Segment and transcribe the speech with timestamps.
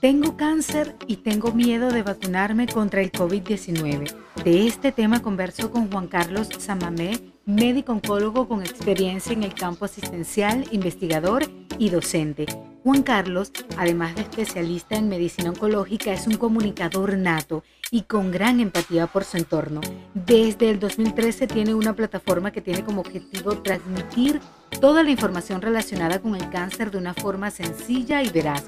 [0.00, 4.14] Tengo cáncer y tengo miedo de vacunarme contra el COVID-19.
[4.44, 9.86] De este tema converso con Juan Carlos Samamé, médico oncólogo con experiencia en el campo
[9.86, 12.46] asistencial, investigador y docente.
[12.84, 18.60] Juan Carlos, además de especialista en medicina oncológica, es un comunicador nato y con gran
[18.60, 19.80] empatía por su entorno.
[20.14, 24.40] Desde el 2013 tiene una plataforma que tiene como objetivo transmitir
[24.80, 28.64] toda la información relacionada con el cáncer de una forma sencilla y veraz.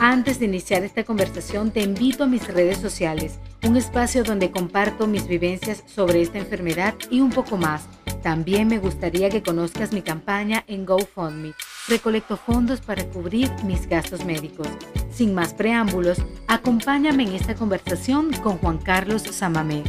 [0.00, 5.08] Antes de iniciar esta conversación, te invito a mis redes sociales, un espacio donde comparto
[5.08, 7.88] mis vivencias sobre esta enfermedad y un poco más.
[8.22, 11.52] También me gustaría que conozcas mi campaña en GoFundMe.
[11.88, 14.68] Recolecto fondos para cubrir mis gastos médicos.
[15.10, 19.82] Sin más preámbulos, acompáñame en esta conversación con Juan Carlos Samamé.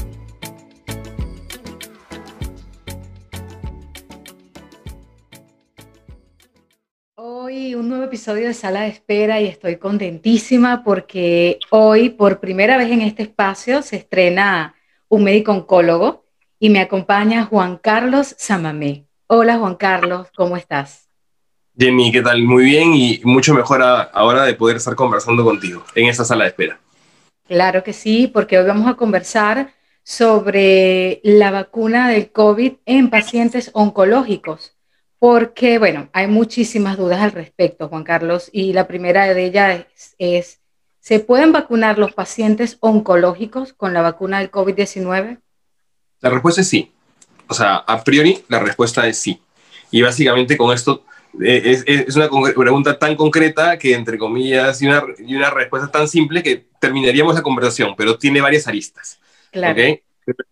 [7.22, 12.78] Hoy un nuevo episodio de Sala de Espera y estoy contentísima porque hoy por primera
[12.78, 14.74] vez en este espacio se estrena
[15.10, 16.24] un médico oncólogo
[16.60, 19.06] y me acompaña Juan Carlos Samamé.
[19.28, 21.10] Hola Juan Carlos, ¿cómo estás?
[21.78, 22.42] Jenny, ¿qué tal?
[22.44, 26.52] Muy bien y mucho mejor ahora de poder estar conversando contigo en esta sala de
[26.52, 26.80] espera.
[27.50, 33.72] Claro que sí, porque hoy vamos a conversar sobre la vacuna del COVID en pacientes
[33.74, 34.79] oncológicos
[35.20, 39.86] porque, bueno, hay muchísimas dudas al respecto, Juan Carlos, y la primera de ellas
[40.18, 40.62] es,
[41.02, 45.40] ¿se pueden vacunar los pacientes oncológicos con la vacuna del COVID-19?
[46.22, 46.92] La respuesta es sí.
[47.48, 49.42] O sea, a priori la respuesta es sí.
[49.92, 51.04] Y básicamente con esto
[51.44, 56.08] eh, es, una pregunta tan concreta que, entre comillas, y una, y una respuesta tan
[56.08, 59.20] simple que terminaríamos la conversación, pero tiene varias aristas.
[59.52, 59.74] Claro.
[59.74, 60.02] ¿okay?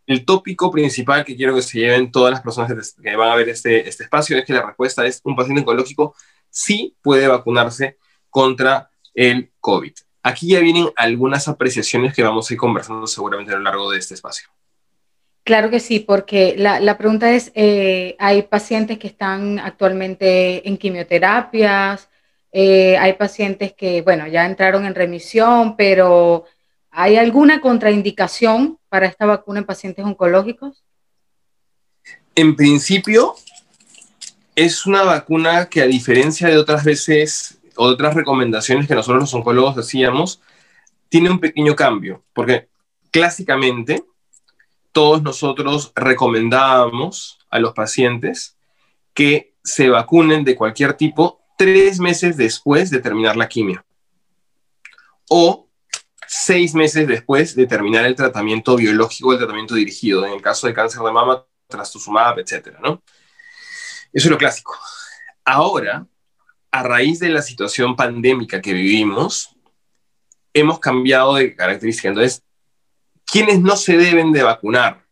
[0.05, 3.49] El tópico principal que quiero que se lleven todas las personas que van a ver
[3.49, 6.15] este, este espacio es que la respuesta es un paciente oncológico
[6.49, 7.97] sí puede vacunarse
[8.29, 9.93] contra el COVID.
[10.23, 13.99] Aquí ya vienen algunas apreciaciones que vamos a ir conversando seguramente a lo largo de
[13.99, 14.49] este espacio.
[15.43, 22.09] Claro que sí, porque la, pregunta es, eh, hay pacientes que están actualmente en quimioterapias,
[22.51, 26.45] eh, hay pacientes que, bueno, ya entraron en remisión, pero
[26.99, 30.83] ¿Hay alguna contraindicación para esta vacuna en pacientes oncológicos?
[32.35, 33.35] En principio,
[34.55, 39.77] es una vacuna que a diferencia de otras veces otras recomendaciones que nosotros los oncólogos
[39.77, 40.41] hacíamos,
[41.09, 42.67] tiene un pequeño cambio, porque
[43.11, 44.03] clásicamente
[44.91, 48.57] todos nosotros recomendábamos a los pacientes
[49.13, 53.85] que se vacunen de cualquier tipo tres meses después de terminar la quimio.
[55.29, 55.66] O
[56.27, 60.73] seis meses después de terminar el tratamiento biológico, el tratamiento dirigido, en el caso de
[60.73, 63.01] cáncer de mama, trastuzumab, etcétera, ¿no?
[64.13, 64.77] Eso es lo clásico.
[65.45, 66.05] Ahora,
[66.71, 69.55] a raíz de la situación pandémica que vivimos,
[70.53, 72.09] hemos cambiado de característica.
[72.09, 72.43] Entonces,
[73.25, 75.05] ¿quiénes no se deben de vacunar?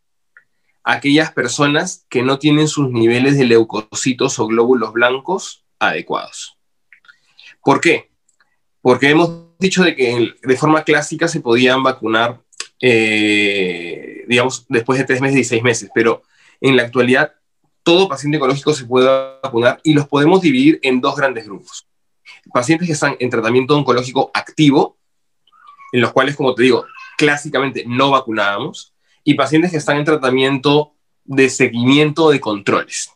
[0.84, 6.58] Aquellas personas que no tienen sus niveles de leucocitos o glóbulos blancos adecuados.
[7.64, 8.12] ¿Por qué?
[8.82, 12.42] Porque hemos dicho de que de forma clásica se podían vacunar,
[12.82, 16.24] eh, digamos, después de tres meses y seis meses, pero
[16.62, 17.34] en la actualidad
[17.84, 19.08] todo paciente oncológico se puede
[19.44, 21.88] vacunar y los podemos dividir en dos grandes grupos.
[22.54, 24.98] Pacientes que están en tratamiento oncológico activo,
[25.92, 26.86] en los cuales, como te digo,
[27.18, 28.94] clásicamente no vacunábamos,
[29.24, 30.94] y pacientes que están en tratamiento
[31.24, 33.16] de seguimiento de controles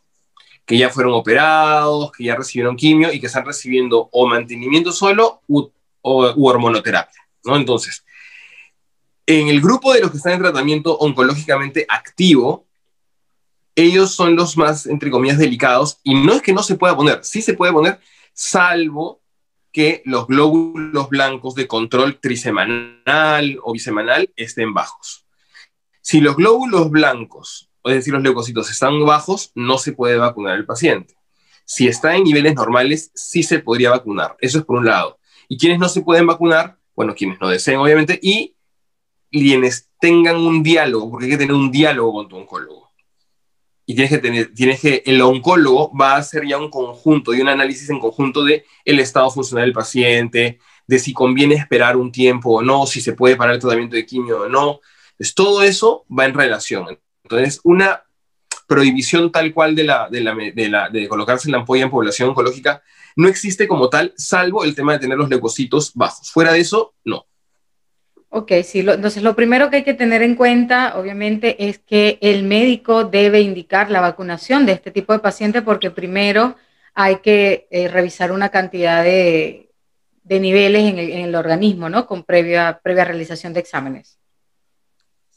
[0.70, 5.42] que ya fueron operados, que ya recibieron quimio y que están recibiendo o mantenimiento solo
[5.48, 7.56] u, o, hormonoterapia, ¿no?
[7.56, 8.06] Entonces,
[9.26, 12.68] en el grupo de los que están en tratamiento oncológicamente activo,
[13.76, 17.24] ellos son los más, entre comillas, delicados, y no es que no se pueda poner,
[17.24, 18.00] sí se puede poner,
[18.34, 19.22] salvo
[19.72, 25.26] que los glóbulos blancos de control trisemanal o bisemanal estén bajos.
[26.02, 30.66] Si los glóbulos blancos es decir, los leucocitos están bajos, no se puede vacunar el
[30.66, 31.16] paciente.
[31.66, 34.36] Si está en niveles normales, sí se podría vacunar.
[34.40, 35.19] Eso es por un lado.
[35.50, 36.78] ¿Y quienes no se pueden vacunar?
[36.96, 38.56] Bueno, quienes no deseen, obviamente, y
[39.32, 42.92] quienes tengan un diálogo, porque hay que tener un diálogo con tu oncólogo.
[43.86, 47.42] Y tienes que tener, tienes que, el oncólogo va a hacer ya un conjunto y
[47.42, 52.12] un análisis en conjunto de el estado funcional del paciente, de si conviene esperar un
[52.12, 54.80] tiempo o no, si se puede parar el tratamiento de quimio o no.
[55.18, 57.00] Pues todo eso va en relación.
[57.24, 58.04] Entonces, una
[58.68, 62.30] prohibición tal cual de, la, de, la, de, la, de colocarse la ampolla en población
[62.30, 62.84] oncológica
[63.16, 66.32] no existe como tal, salvo el tema de tener los leucocitos bajos.
[66.32, 67.26] Fuera de eso, no.
[68.32, 72.44] Ok, sí, entonces lo primero que hay que tener en cuenta, obviamente, es que el
[72.44, 76.56] médico debe indicar la vacunación de este tipo de paciente porque primero
[76.94, 79.72] hay que eh, revisar una cantidad de,
[80.24, 82.06] de niveles en el, en el, organismo, ¿no?
[82.06, 84.19] Con previa, previa realización de exámenes.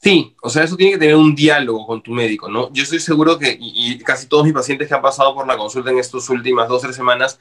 [0.03, 2.73] Sí, o sea, eso tiene que tener un diálogo con tu médico, ¿no?
[2.73, 5.91] Yo estoy seguro que, y, casi todos mis pacientes que han pasado por la consulta
[5.93, 7.39] en estas últimas dos o tres semanas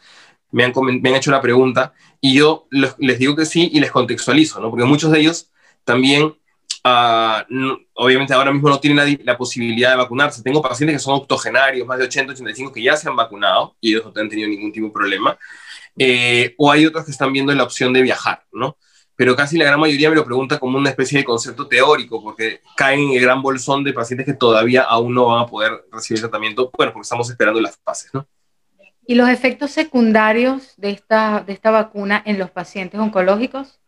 [0.51, 3.89] me han, me han, hecho la pregunta y yo les, digo que sí y les
[3.89, 4.69] contextualizo, ¿no?
[4.69, 5.49] Porque muchos de ellos
[5.83, 10.43] también, uh, no, obviamente ahora mismo no tienen la, la, posibilidad de vacunarse.
[10.43, 13.89] Tengo pacientes que son octogenarios, más de 80, 85, que ya se han vacunado y
[13.89, 15.35] ellos no han tenido ningún tipo de problema.
[15.97, 18.77] Eh, o hay otros que están viendo la opción de viajar, ¿no?
[19.21, 22.61] Pero casi la gran mayoría me lo pregunta como una especie de concepto teórico, porque
[22.75, 26.21] caen en el gran bolsón de pacientes que todavía aún no van a poder recibir
[26.21, 28.27] tratamiento, bueno, porque estamos esperando las fases, ¿no?
[29.05, 33.79] ¿Y los efectos secundarios de esta, de esta vacuna en los pacientes oncológicos?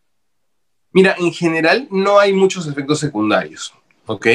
[0.92, 3.74] Mira, en general no hay muchos efectos secundarios,
[4.06, 4.28] ¿ok?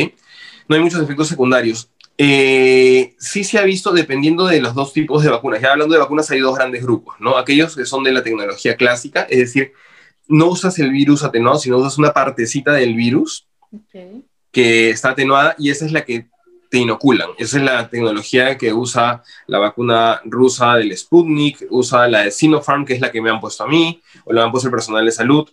[0.67, 1.93] No hay muchos efectos secundarios.
[2.21, 5.61] Eh, sí se ha visto dependiendo de los dos tipos de vacunas.
[5.61, 7.37] Ya hablando de vacunas hay dos grandes grupos, ¿no?
[7.37, 9.75] Aquellos que son de la tecnología clásica, es decir,
[10.29, 13.47] no usas el virus atenuado, sino usas una partecita del virus
[14.53, 16.29] que está atenuada y esa es la que
[16.71, 17.31] te inoculan.
[17.39, 22.85] Esa es la tecnología que usa la vacuna rusa del Sputnik, usa la de Sinopharm,
[22.85, 25.05] que es la que me han puesto a mí, o la han puesto el personal
[25.05, 25.49] de salud.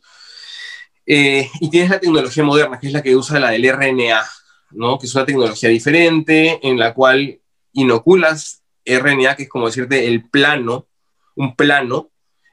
[1.06, 4.26] Eh, y tienes la tecnología moderna, que es la que usa la del RNA,
[4.72, 5.00] ¿no?
[5.00, 7.40] que es una tecnología diferente en la cual
[7.74, 10.88] inoculas RNA, que es como decirte el plano,
[11.36, 12.10] un plano,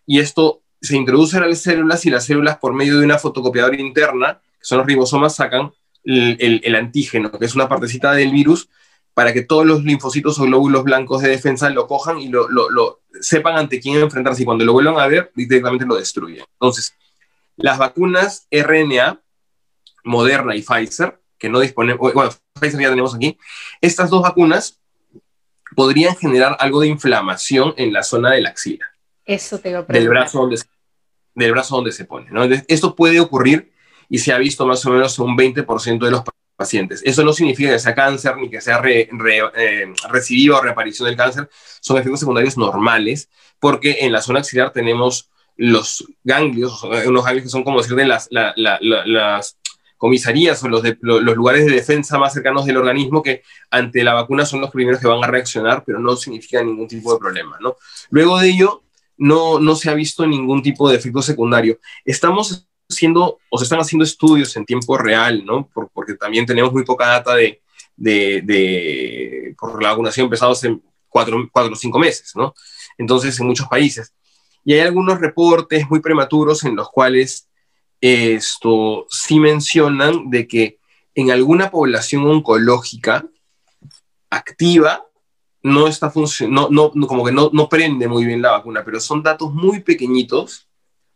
[0.06, 3.80] y esto se introduce a las células y las células por medio de una fotocopiadora
[3.80, 5.72] interna, que son los ribosomas, sacan
[6.04, 8.68] el, antígeno, que es una partecita del virus,
[9.14, 12.48] para que todos los linfocitos o glóbulos blancos de defensa lo cojan y lo,
[13.20, 16.44] sepan ante quién enfrentarse y cuando lo vuelvan a ver, directamente lo destruyen.
[16.54, 16.94] Entonces,
[17.56, 19.20] las vacunas RNA,
[20.02, 23.38] Moderna y Pfizer, que no disponemos, bueno, Pfizer ya tenemos aquí,
[23.80, 24.80] estas dos vacunas
[25.76, 28.91] podrían generar algo de inflamación en la zona de la axila.
[29.24, 30.56] Eso te a Del brazo donde
[31.34, 32.30] del brazo donde se pone.
[32.30, 32.44] ¿no?
[32.44, 33.72] esto puede ocurrir
[34.08, 36.22] y se ha visto más o menos un 20% de los
[36.56, 37.02] pacientes.
[37.04, 41.06] Eso no significa que sea cáncer ni que sea re, re, eh, recidiva o reaparición
[41.06, 41.48] del cáncer.
[41.80, 47.50] Son efectos secundarios normales porque en la zona axilar tenemos los ganglios, unos ganglios que
[47.50, 49.56] son como decir de las, la, la, las
[49.96, 54.14] comisarías o los, de, los, lugares de defensa más cercanos del organismo que ante la
[54.14, 57.56] vacuna son los primeros que van a reaccionar, pero no significa ningún tipo de problema.
[57.60, 57.76] ¿no?
[58.10, 58.82] Luego de ello,
[59.22, 61.78] no, no se ha visto ningún tipo de efecto secundario.
[62.04, 65.68] Estamos haciendo, o se están haciendo estudios en tiempo real, ¿no?
[65.94, 67.62] porque también tenemos muy poca data de,
[67.96, 70.76] de, de por la vacunación empezado hace
[71.08, 72.52] cuatro, cuatro o cinco meses, ¿no?
[72.98, 74.12] Entonces, en muchos países.
[74.64, 77.48] Y hay algunos reportes muy prematuros en los cuales
[78.00, 80.78] esto sí mencionan de que
[81.14, 83.24] en alguna población oncológica
[84.30, 85.06] activa
[85.62, 89.00] no está funcionando, no, no, como que no, no prende muy bien la vacuna, pero
[89.00, 90.68] son datos muy pequeñitos,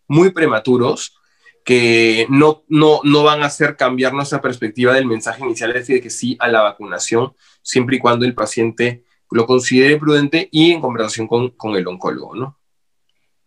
[0.07, 1.17] muy prematuros,
[1.65, 6.01] que no, no, no van a hacer cambiar nuestra perspectiva del mensaje inicial, es decir,
[6.01, 10.81] que sí a la vacunación, siempre y cuando el paciente lo considere prudente y en
[10.81, 12.59] conversación con, con el oncólogo, ¿no?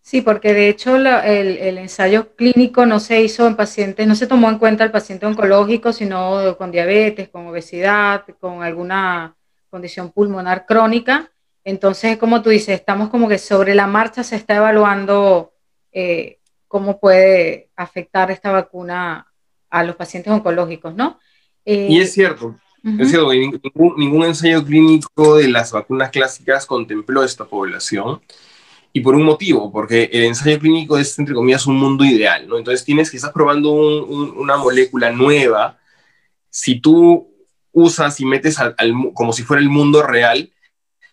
[0.02, 4.28] Sí, porque de hecho el, el, ensayo clínico no se hizo en pacientes, no se
[4.28, 9.38] tomó en cuenta el paciente oncológico, sino con diabetes, con obesidad, con alguna
[9.70, 11.32] condición pulmonar crónica.
[11.64, 15.54] Entonces, como tú dices, estamos como que sobre la marcha se está evaluando
[15.92, 19.28] eh, cómo puede afectar esta vacuna
[19.70, 21.20] a los pacientes oncológicos, ¿no?
[21.66, 22.56] y es cierto,
[22.98, 28.22] es cierto, ningún, ningún ensayo clínico de las vacunas clásicas contempló esta población
[28.92, 32.58] y por un motivo, porque el ensayo clínico es, entre comillas, un mundo ideal, ¿no?
[32.58, 35.78] Entonces tienes que estás probando una molécula nueva,
[36.50, 37.29] si tú
[37.80, 38.76] usas y metes al,
[39.14, 40.52] como si fuera el mundo real,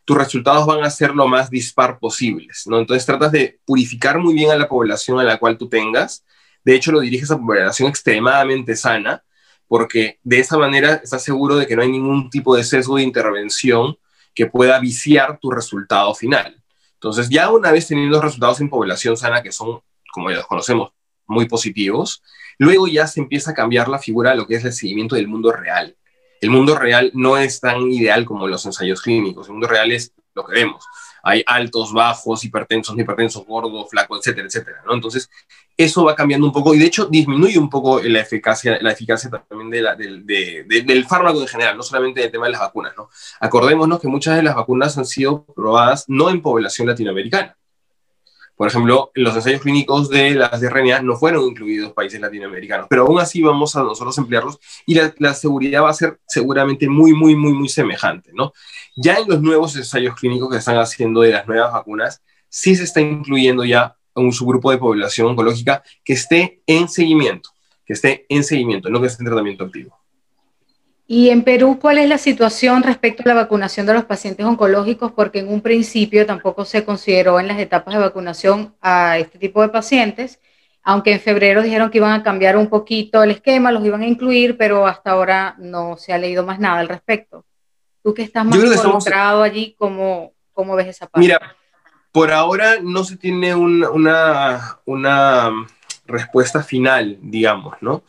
[0.04, 2.78] tus resultados van a ser lo más dispar posibles, ¿no?
[2.78, 6.24] Entonces tratas de purificar muy bien a la población a la cual tú tengas,
[6.64, 9.24] de hecho lo diriges a población extremadamente sana,
[9.68, 13.02] porque de esa manera estás seguro de que no hay ningún tipo de sesgo de
[13.02, 13.98] intervención
[14.34, 16.62] que pueda viciar tu resultado final.
[16.94, 19.80] Entonces, ya una vez teniendo resultados en población sana, que son,
[20.12, 20.92] como ya los conocemos,
[21.26, 22.22] muy positivos,
[22.58, 25.28] luego ya se empieza a cambiar la figura de lo que es el seguimiento del
[25.28, 25.96] mundo real.
[26.46, 30.12] El mundo real no es tan ideal como los ensayos clínicos, el mundo real es
[30.34, 30.84] lo que vemos
[31.26, 34.82] hay altos, bajos, hipertensos, hipertensos, gordos, flacos, etcétera, etcétera.
[34.88, 35.28] Entonces,
[35.76, 39.28] eso va cambiando un poco y de hecho disminuye un poco la eficacia, la eficacia
[39.28, 43.10] también del fármaco en general, no solamente del tema de las vacunas, ¿no?
[43.40, 47.56] Acordémonos que muchas de las vacunas han sido probadas no en población latinoamericana,
[48.56, 53.20] por ejemplo, los ensayos clínicos de las RNA no fueron incluidos países latinoamericanos, pero aún
[53.20, 57.52] así vamos a nosotros emplearlos y la, seguridad va a ser seguramente muy, muy, muy,
[57.52, 58.52] muy semejante, ¿no?
[58.96, 62.84] Ya en los nuevos ensayos clínicos que están haciendo de las nuevas vacunas, sí se
[62.84, 67.50] está incluyendo ya un subgrupo de población oncológica que esté en seguimiento,
[67.84, 70.05] que esté en seguimiento, no que esté en tratamiento activo.
[71.08, 75.12] Y en Perú, ¿cuál es la situación respecto a la vacunación de los pacientes oncológicos?
[75.12, 79.62] Porque en un principio tampoco se consideró en las etapas de vacunación a este tipo
[79.62, 80.40] de pacientes,
[80.82, 84.06] aunque en febrero dijeron que iban a cambiar un poquito el esquema, los iban a
[84.06, 87.44] incluir, pero hasta ahora no se ha leído más nada al respecto.
[88.02, 91.20] Tú que estás más involucrado allí, ¿cómo, ¿cómo, ves esa parte?
[91.20, 91.56] Mira,
[92.10, 95.52] por ahora no se tiene una, una
[96.04, 98.02] respuesta final, digamos, ¿no?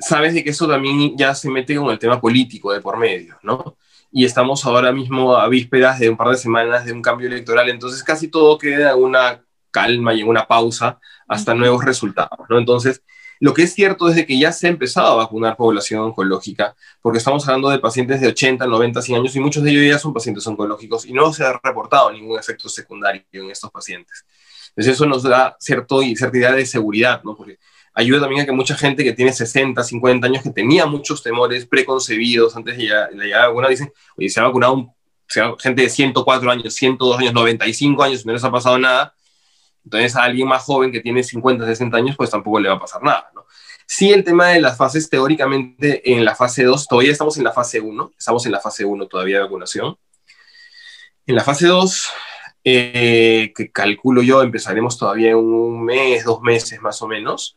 [0.00, 3.38] Sabes de que eso también ya se mete con el tema político de por medio,
[3.42, 3.76] ¿no?
[4.12, 7.68] Y estamos ahora mismo a vísperas de un par de semanas de un cambio electoral,
[7.68, 12.58] entonces casi todo queda en una calma y en una pausa hasta nuevos resultados, ¿no?
[12.58, 13.02] Entonces,
[13.40, 16.76] lo que es cierto es de que ya se ha empezado a vacunar población oncológica,
[17.00, 19.98] porque estamos hablando de pacientes de 80, 90, 100 años y muchos de ellos ya
[19.98, 24.26] son pacientes oncológicos y no se ha reportado ningún efecto secundario en estos pacientes.
[24.70, 27.34] Entonces eso nos da cierto y cierta de seguridad, ¿no?
[27.34, 27.58] Porque
[27.94, 31.66] ayuda también a que mucha gente que tiene 60, 50 años, que tenía muchos temores
[31.66, 34.92] preconcebidos antes de llegar, a vacuna, dicen, oye, se ha vacunado un,
[35.58, 39.14] gente de 104 años, 102 años, 95 años, no les ha pasado nada.
[39.84, 42.80] Entonces a alguien más joven que tiene 50, 60 años, pues tampoco le va a
[42.80, 43.46] pasar nada, ¿no?
[43.86, 47.52] Sí, el tema de las fases, teóricamente en la fase 2, todavía estamos en la
[47.52, 49.96] fase 1, estamos en la fase 1 todavía de vacunación.
[51.26, 52.08] En la fase 2,
[52.62, 57.56] eh, que calculo yo, empezaremos todavía un mes, dos meses más o menos.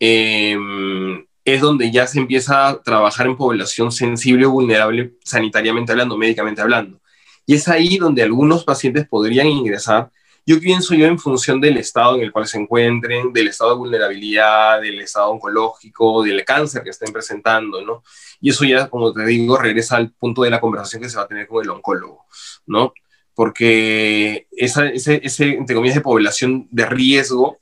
[0.00, 6.16] Em, es donde ya se empieza a trabajar en población sensible o vulnerable sanitariamente hablando,
[6.16, 7.00] médicamente hablando.
[7.46, 10.10] Y es ahí donde algunos pacientes podrían ingresar.
[10.44, 13.76] Yo pienso yo en función del estado en el cual se encuentren, del estado de
[13.78, 18.02] vulnerabilidad, del estado oncológico, del cáncer que estén presentando, ¿no?
[18.40, 21.24] Y eso ya, como te digo, regresa al punto de la conversación que se va
[21.24, 22.26] a tener con el oncólogo,
[22.66, 22.92] ¿no?
[23.34, 27.58] Porque esa, ese, ese, entre comillas, de población de riesgo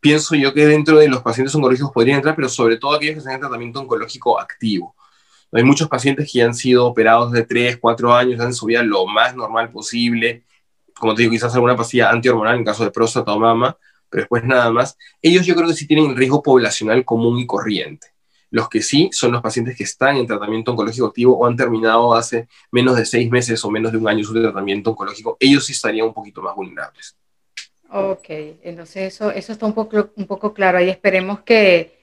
[0.00, 3.18] pienso yo que dentro de los pacientes oncológicos podrían entrar, pero sobre todo aquellos que
[3.18, 4.94] están en tratamiento oncológico activo.
[5.52, 9.34] Hay muchos pacientes que han sido operados de 3, 4 años, han su lo más
[9.34, 10.44] normal posible,
[10.98, 13.76] como te digo, quizás alguna pastilla antihormonal en caso de próstata o mama,
[14.10, 14.96] pero después nada más.
[15.22, 18.08] Ellos yo creo que sí tienen riesgo poblacional común y corriente.
[18.50, 22.14] Los que sí son los pacientes que están en tratamiento oncológico activo o han terminado
[22.14, 25.72] hace menos de seis meses o menos de un año su tratamiento oncológico, ellos sí
[25.72, 27.16] estarían un poquito más vulnerables.
[27.90, 28.26] Ok,
[28.62, 30.78] entonces eso, eso está un poco, un poco claro.
[30.78, 31.98] Ahí esperemos que,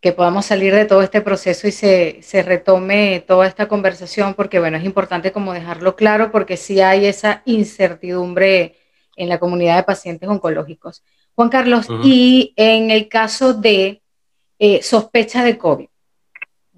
[0.00, 4.58] que podamos salir de todo este proceso y se, se, retome toda esta conversación, porque
[4.58, 8.76] bueno, es importante como dejarlo claro, porque sí hay esa incertidumbre
[9.16, 11.04] en la comunidad de pacientes oncológicos.
[11.34, 14.02] Juan Carlos, y en el caso de
[14.58, 15.88] eh, sospecha de COVID,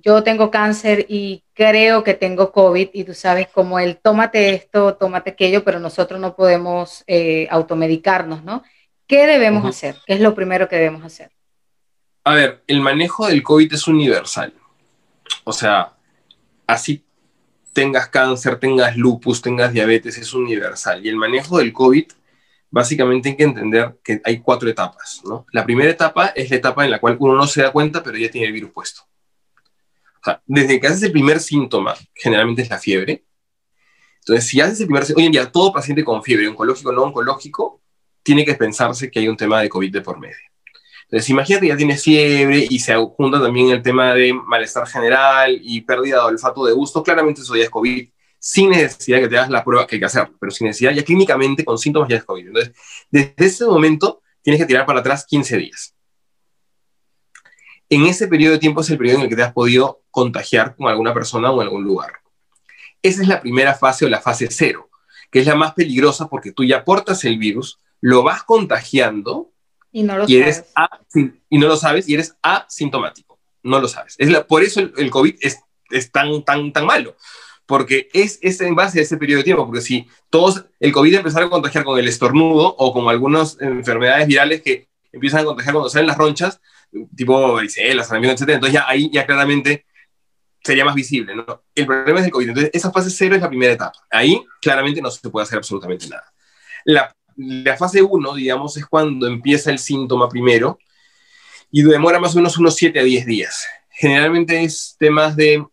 [0.02, 4.94] yo tengo cáncer y creo que tengo COVID y tú sabes como el tómate esto,
[4.94, 8.62] tómate aquello, pero nosotros no podemos eh, automedicarnos, ¿no?
[9.06, 9.96] ¿Qué debemos hacer?
[10.06, 11.30] ¿Qué es lo primero que debemos hacer?
[12.24, 14.54] A ver, el manejo del COVID es universal.
[15.44, 15.92] O sea,
[16.66, 17.04] así
[17.72, 21.04] tengas cáncer, tengas lupus, tengas diabetes, es universal.
[21.04, 22.06] Y el manejo del COVID
[22.70, 25.20] básicamente hay que entender que hay cuatro etapas.
[25.24, 25.46] ¿no?
[25.52, 28.16] La primera etapa es la etapa en la cual uno no se da cuenta, pero
[28.16, 29.02] ya tiene el virus puesto.
[30.46, 33.24] Desde que haces el primer síntoma, generalmente es la fiebre.
[34.20, 37.02] Entonces, si haces el primer hoy en día todo paciente con fiebre, oncológico o no
[37.02, 37.82] oncológico,
[38.22, 40.36] tiene que pensarse que hay un tema de COVID de por medio.
[41.04, 45.58] Entonces, imagínate que ya tienes fiebre y se junta también el tema de malestar general
[45.60, 49.28] y pérdida de olfato de gusto, claramente eso ya es COVID sin necesidad de que
[49.28, 52.08] te hagas la prueba que hay que hacer, pero sin necesidad, ya clínicamente con síntomas
[52.08, 52.48] ya es COVID.
[52.48, 52.72] Entonces,
[53.08, 55.94] desde ese momento tienes que tirar para atrás 15 días.
[57.92, 60.74] En ese periodo de tiempo es el periodo en el que te has podido contagiar
[60.76, 62.10] con alguna persona o en algún lugar.
[63.02, 64.88] Esa es la primera fase o la fase cero,
[65.30, 69.52] que es la más peligrosa porque tú ya portas el virus, lo vas contagiando
[69.90, 70.64] y no lo, sabes.
[71.50, 73.38] y no lo sabes y eres asintomático.
[73.62, 74.14] No lo sabes.
[74.16, 77.14] Es por eso el, COVID es, es, tan, tan, tan malo
[77.66, 81.16] porque es, es en base a ese periodo de tiempo, porque si todos, el COVID
[81.16, 85.74] empezara a contagiar con el estornudo o con algunas enfermedades virales que empiezan a contagiar
[85.74, 86.58] cuando salen las ronchas,
[87.16, 89.86] tipo varicela, sarampión, etc., entonces ya ahí ya claramente
[90.62, 91.64] sería más visible, ¿no?
[91.74, 95.00] El problema es el COVID, entonces esa fase cero es la primera etapa, ahí claramente
[95.00, 96.32] no se puede hacer absolutamente nada.
[96.84, 100.78] La, la fase 1, digamos, es cuando empieza el síntoma primero
[101.70, 103.66] y demora más o menos unos 7 a 10 días.
[103.90, 105.64] Generalmente es temas de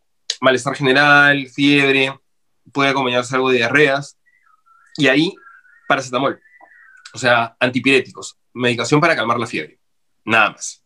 [0.41, 2.17] malestar general, fiebre,
[2.71, 4.17] puede acompañarse algo de diarreas,
[4.97, 5.35] y ahí
[5.87, 6.39] paracetamol,
[7.13, 9.79] o sea, antipiréticos, medicación para calmar la fiebre,
[10.23, 10.83] nada más.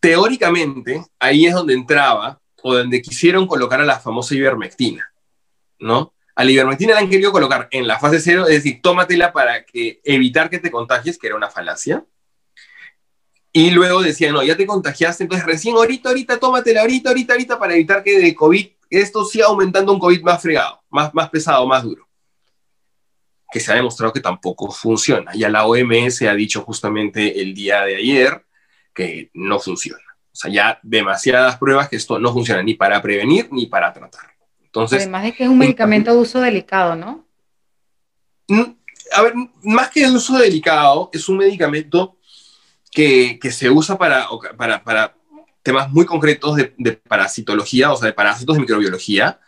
[0.00, 5.12] Teóricamente, ahí es donde entraba o donde quisieron colocar a la famosa ivermectina,
[5.78, 6.14] ¿no?
[6.34, 9.64] A la ivermectina la han querido colocar en la fase cero, es decir, tómatela para
[9.64, 12.04] que, evitar que te contagies, que era una falacia,
[13.52, 17.58] y luego decían, no, ya te contagiaste, entonces recién ahorita, ahorita, tómatela, ahorita, ahorita, ahorita,
[17.58, 21.66] para evitar que de COVID esto siga aumentando un COVID más fregado, más, más pesado,
[21.66, 22.08] más duro.
[23.50, 25.32] Que se ha demostrado que tampoco funciona.
[25.34, 28.44] Ya la OMS ha dicho justamente el día de ayer
[28.94, 30.02] que no funciona.
[30.32, 34.30] O sea, ya demasiadas pruebas que esto no funciona ni para prevenir ni para tratar.
[34.62, 37.26] Entonces, Además de que es un medicamento de uso delicado, ¿no?
[38.48, 38.62] Mm,
[39.12, 42.16] a ver, más que el uso delicado, es un medicamento
[42.90, 45.14] que, se usa para, para, para,
[45.62, 49.40] temas muy concretos de, parasitología, o sea, de parásitos de microbiología,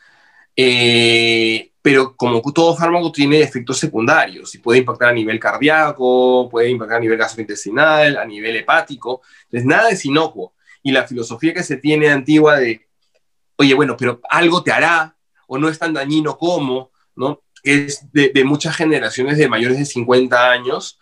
[0.57, 6.69] eh, pero como todo fármaco tiene efectos secundarios y puede impactar a nivel cardíaco, puede
[6.71, 10.55] impactar a nivel gastrointestinal, a nivel hepático, entonces nada es inocuo.
[10.83, 12.87] Y la filosofía que se tiene antigua de,
[13.57, 17.43] oye, bueno, pero algo te hará, o no es tan dañino como, ¿no?
[17.63, 20.99] Es de, de muchas generaciones de mayores de 50 años,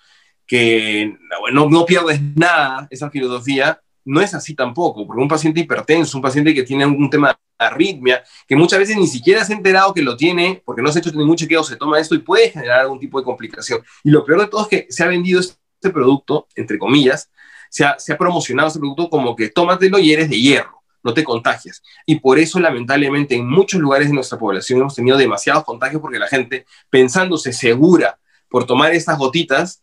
[0.46, 1.16] que
[1.52, 6.22] no, no pierdes nada, esa filosofía, no es así tampoco, porque un paciente hipertenso, un
[6.22, 9.92] paciente que tiene un tema de arritmia, que muchas veces ni siquiera se ha enterado
[9.92, 12.50] que lo tiene, porque no se ha hecho ningún chequeo, se toma esto y puede
[12.50, 13.82] generar algún tipo de complicación.
[14.04, 17.30] Y lo peor de todo es que se ha vendido este producto, entre comillas,
[17.70, 21.12] se ha, se ha promocionado este producto como que tómatelo y eres de hierro, no
[21.12, 21.82] te contagias.
[22.06, 26.18] Y por eso, lamentablemente, en muchos lugares de nuestra población hemos tenido demasiados contagios porque
[26.18, 29.82] la gente, pensándose segura por tomar estas gotitas,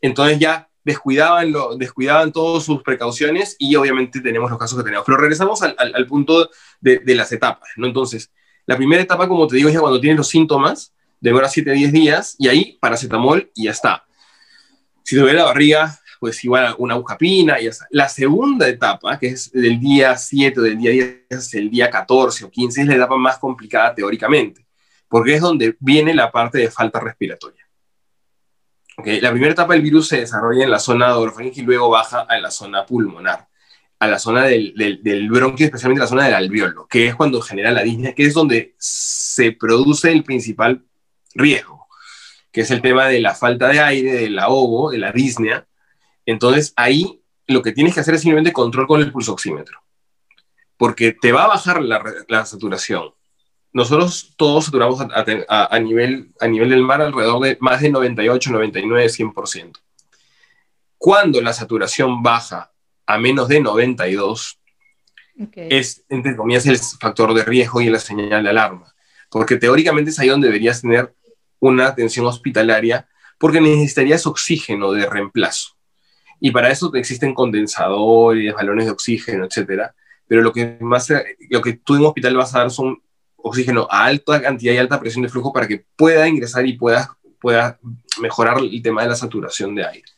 [0.00, 5.04] entonces ya descuidaban, lo, descuidaban todas sus precauciones y obviamente tenemos los casos que tenemos.
[5.04, 6.48] Pero regresamos al, punto
[6.80, 7.88] de, las etapas, ¿no?
[7.88, 8.30] Entonces,
[8.66, 11.92] la primera etapa, como te digo, es cuando tienes los síntomas, demora 7 a 10
[11.92, 14.04] días y ahí paracetamol y ya está.
[15.02, 17.88] Si te duele la barriga, pues igual una bujapina y ya está.
[17.90, 21.90] La segunda etapa, que es del día 7 o del día 10, es el día
[21.90, 24.64] 14 o 15, es la etapa más complicada teóricamente,
[25.08, 27.65] porque es donde viene la parte de falta respiratoria.
[29.04, 32.38] La primera etapa del virus se desarrolla en la zona orofaringe y luego baja a
[32.38, 33.46] la zona pulmonar,
[33.98, 37.70] a la zona del, del, bronquio, especialmente la zona del alveolo, que es cuando genera
[37.72, 40.82] la disnea, que es donde se produce el principal
[41.34, 41.86] riesgo,
[42.50, 45.66] que es el tema de la falta de aire, del ahogo, de la disnea.
[46.24, 49.78] Entonces ahí lo que tienes que hacer es simplemente control con el pulsoxímetro,
[50.78, 53.12] porque te va a bajar la saturación,
[53.72, 55.00] nosotros todos saturamos
[55.48, 59.72] a, nivel, a nivel del mar alrededor de más de 98, 99, 100%.
[60.96, 62.72] Cuando la saturación baja
[63.06, 64.58] a menos de 92,
[65.54, 68.94] es, entre comillas, el factor de riesgo y la señal de alarma.
[69.30, 71.14] Porque teóricamente es ahí donde deberías tener
[71.58, 75.76] una atención hospitalaria, porque necesitarías oxígeno de reemplazo.
[76.40, 79.94] Y para eso existen condensadores, balones de oxígeno, etcétera.
[80.26, 81.12] Pero lo que más,
[81.50, 83.02] lo que tú en hospital vas a dar son
[83.36, 87.16] oxígeno a alta cantidad y alta presión de flujo para que pueda ingresar y pueda,
[88.20, 90.08] mejorar el tema de la saturación de aire.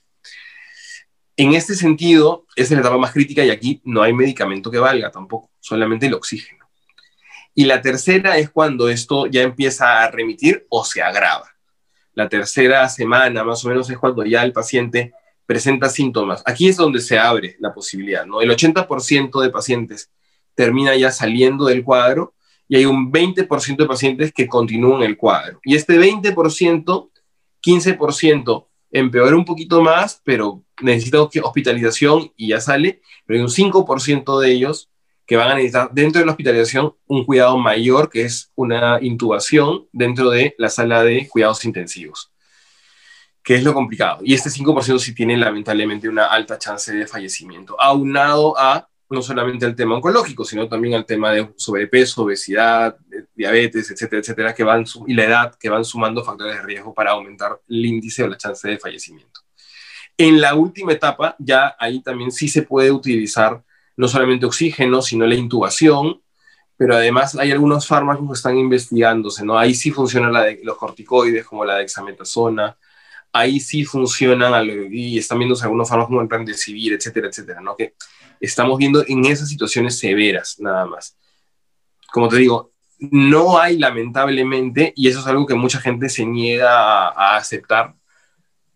[1.37, 5.11] En este sentido, es la etapa más crítica y aquí no hay medicamento que valga
[5.11, 6.69] tampoco, solamente el oxígeno.
[7.55, 11.49] Y la tercera es cuando esto ya empieza a remitir o se agrava.
[12.15, 15.13] la tercera semana más o menos es cuando ya el paciente
[15.47, 16.43] presenta síntomas.
[16.45, 18.43] Aquí es donde se abre la posibilidad, ¿no?
[18.43, 20.11] El 80% de pacientes
[20.55, 22.35] termina ya saliendo del cuadro
[22.69, 25.59] y hay un 20% de pacientes que continúan el cuadro.
[25.65, 27.11] Y este 20%,
[27.63, 34.41] 15% empeora un poquito más, pero necesita hospitalización y ya sale, pero hay un 5%
[34.41, 34.91] de ellos
[35.27, 39.87] que van a necesitar dentro de la hospitalización un cuidado mayor, que es una intubación
[39.93, 42.33] dentro de la sala de cuidados intensivos
[43.49, 44.21] que es lo complicado.
[44.23, 49.65] Y este 5% sí tiene lamentablemente una alta chance de fallecimiento, aunado a no solamente
[49.65, 52.97] al tema oncológico, sino también al tema de sobrepeso, obesidad,
[53.35, 57.13] diabetes, etcétera, etcétera, que van y la edad, que van sumando factores de riesgo para
[57.13, 59.41] aumentar el índice o la chance de fallecimiento.
[60.17, 63.63] En la última etapa, ya ahí también sí se puede utilizar
[63.97, 66.21] no solamente oxígeno, sino la intubación,
[66.77, 69.59] pero además hay algunos fármacos que están investigándose, ¿no?
[69.59, 72.77] Ahí sí funcionan los corticoides, como la dexametasona,
[73.33, 77.61] ahí sí funcionan y están viendo algunos fármacos como el plan de civil, etcétera, etcétera,
[77.61, 77.77] ¿no?
[77.77, 77.95] Que
[78.41, 81.17] estamos viendo en esas situaciones severas, nada más.
[82.11, 87.09] Como te digo, no hay lamentablemente, y eso es algo que mucha gente se niega
[87.09, 87.95] a, aceptar,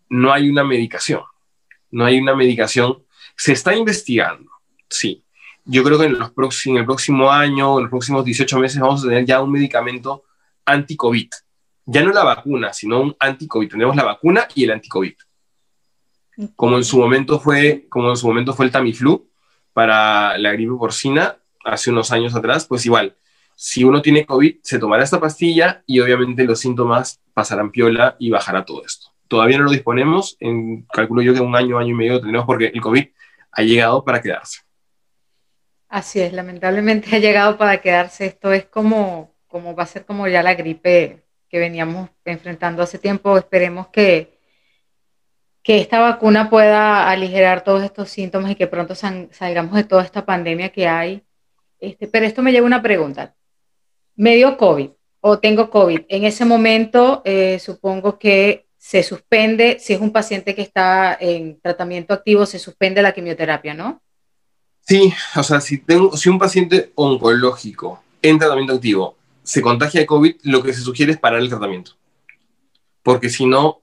[0.09, 1.23] no hay una medicación.
[1.91, 3.05] No hay una medicación.
[3.37, 4.51] Se está investigando,
[4.88, 5.25] sí.
[5.65, 9.09] Yo creo que en, en el próximo año, en los próximos 18 meses, vamos a
[9.09, 10.25] tener ya un medicamento
[10.65, 11.29] anti-COVID
[11.85, 13.71] ya no la vacuna, sino un anti-COVID.
[13.71, 15.14] Tenemos la vacuna y el anti-COVID.
[16.57, 19.29] Como en su momento fue, como en su momento fue el Tamiflu
[19.73, 23.16] para la gripe porcina hace unos años atrás, pues igual,
[23.55, 28.31] si uno tiene COVID, se tomará esta pastilla y obviamente los síntomas pasarán piola y
[28.31, 29.09] bajará todo esto.
[29.29, 32.45] Todavía no lo disponemos, en, calculo yo que un año, año y medio lo tenemos
[32.45, 33.07] porque el COVID
[33.53, 34.61] ha llegado para quedarse.
[35.88, 38.27] Así es, lamentablemente ha llegado para quedarse.
[38.27, 41.22] Esto es como, como va a ser como ya la gripe
[41.53, 43.37] que veníamos enfrentando hace tiempo.
[43.37, 44.38] Esperemos que,
[45.62, 50.25] que esta vacuna pueda aligerar todos estos síntomas y que pronto salgamos de toda esta
[50.25, 51.23] pandemia que hay.
[51.79, 53.35] Este, pero esto me lleva a una pregunta.
[54.17, 56.01] ¿Me dio COVID o tengo COVID?
[56.09, 61.61] En ese momento eh, supongo que se suspende, si es un paciente que está en
[61.61, 64.03] tratamiento activo, se suspende la quimioterapia, ¿no?
[64.81, 70.07] Sí, o sea, si, tengo, si un paciente oncológico en tratamiento activo se contagia de
[70.07, 71.93] COVID, lo que se sugiere es parar el tratamiento.
[73.03, 73.83] Porque si no,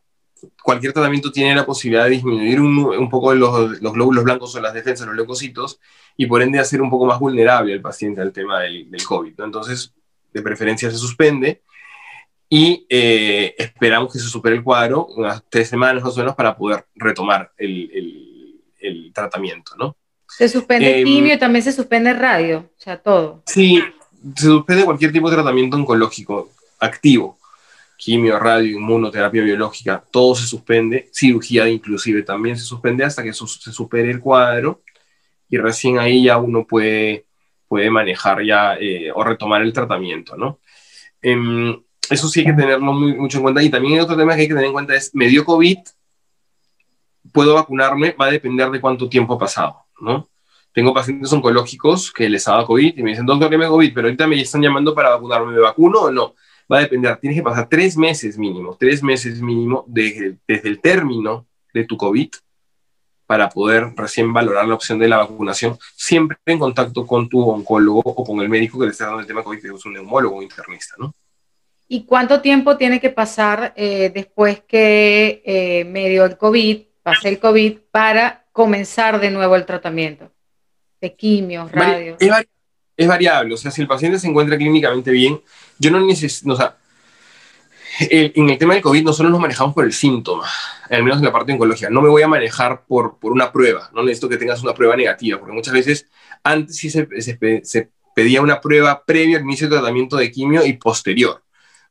[0.63, 4.73] cualquier tratamiento tiene la posibilidad de disminuir un, poco los, los, glóbulos blancos o las
[4.73, 5.79] defensas, los leucocitos,
[6.15, 9.39] y por ende hacer un poco más vulnerable al paciente al tema del, del COVID.
[9.39, 9.93] Entonces,
[10.33, 11.61] de preferencia se suspende
[12.49, 16.57] y eh, esperamos que se supere el cuadro unas tres semanas más o menos para
[16.57, 19.95] poder retomar el, el, el tratamiento, ¿no?
[20.27, 23.43] Se suspende eh, quimio y también se suspende radio, o sea, todo.
[23.45, 23.83] Sí,
[24.35, 27.37] se suspende cualquier tipo de tratamiento oncológico activo,
[27.97, 33.45] quimio, radio, inmunoterapia biológica, todo se suspende, cirugía inclusive también se suspende hasta que se
[33.45, 34.81] supere el cuadro
[35.49, 37.25] y recién ahí ya uno puede,
[37.67, 40.59] puede manejar ya eh, o retomar el tratamiento, ¿no?
[41.21, 44.41] Em, eso sí hay que tenerlo muy, mucho en cuenta y también otro tema que
[44.41, 45.77] hay que tener en cuenta es, me dio COVID,
[47.31, 50.29] puedo vacunarme, va a depender de cuánto tiempo ha pasado, ¿no?
[50.73, 53.93] Tengo pacientes oncológicos que les ha dado COVID y me dicen, doctor, que me COVID,
[53.93, 56.35] pero ahorita me están llamando para vacunarme, ¿me vacuno o no?
[56.71, 60.79] Va a depender, tienes que pasar tres meses mínimo, tres meses mínimo desde, desde el
[60.79, 62.29] término de tu COVID
[63.25, 68.01] para poder recién valorar la opción de la vacunación, siempre en contacto con tu oncólogo
[68.03, 70.37] o con el médico que le está dando el tema COVID, que es un neumólogo
[70.37, 71.13] o internista, ¿no?
[71.87, 77.29] ¿Y cuánto tiempo tiene que pasar eh, después que eh, me dio el COVID, pase
[77.29, 80.31] el COVID, para comenzar de nuevo el tratamiento?
[81.01, 82.17] De quimios, radio.
[82.95, 85.41] Es, variable, o sea, si el paciente se encuentra clínicamente bien,
[85.77, 86.75] yo no necesito, o sea,
[88.01, 90.45] en el tema del COVID nosotros nos manejamos por el síntoma,
[90.89, 91.89] al menos en la parte oncológica.
[91.89, 94.97] No me voy a manejar por, por una prueba, no necesito que tengas una prueba
[94.97, 96.07] negativa, porque muchas veces
[96.43, 100.73] antes sí se, se, pedía una prueba previa al inicio del tratamiento de quimio y
[100.73, 101.41] posterior.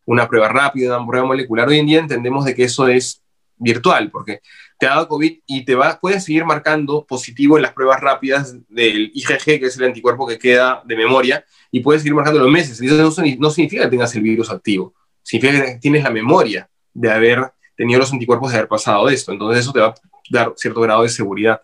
[0.05, 1.69] Una prueba rápida, una prueba molecular.
[1.69, 3.23] Hoy en día entendemos de que eso es
[3.57, 4.41] virtual, porque
[4.79, 8.57] te ha dado COVID y te va, puedes seguir marcando positivo en las pruebas rápidas
[8.69, 12.51] del IgG, que es el anticuerpo que queda de memoria, y puedes seguir marcando los
[12.51, 12.81] meses.
[12.81, 17.53] eso no, significa que tengas el virus activo, significa que tienes la memoria de haber
[17.77, 19.33] tenido los anticuerpos de haber pasado esto.
[19.33, 19.95] Entonces eso te va a
[20.31, 21.61] dar cierto grado de seguridad.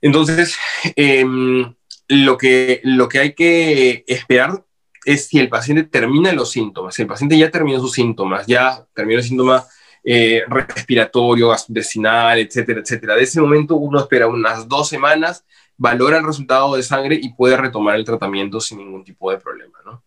[0.00, 0.56] Entonces,
[0.96, 1.74] em,
[2.08, 4.64] lo, que, lo que hay que esperar
[5.04, 6.94] es si el paciente termina los síntomas.
[6.94, 9.64] Si el paciente ya terminó sus síntomas, ya terminó el síntoma
[10.04, 13.14] eh, respiratorio, gastrointestinal, etcétera, etcétera.
[13.14, 15.44] De ese momento uno espera unas dos semanas,
[15.76, 19.78] valora el resultado de sangre y puede retomar el tratamiento sin ningún tipo de problema,
[19.84, 20.02] ¿no?